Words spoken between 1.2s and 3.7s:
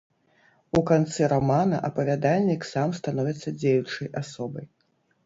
рамана апавядальнік сам становіцца